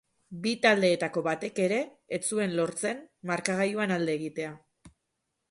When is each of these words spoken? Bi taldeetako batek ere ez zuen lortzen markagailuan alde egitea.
Bi 0.45 0.51
taldeetako 0.61 1.21
batek 1.27 1.61
ere 1.65 1.77
ez 2.19 2.21
zuen 2.31 2.57
lortzen 2.61 3.05
markagailuan 3.33 3.95
alde 3.99 4.19
egitea. 4.21 4.53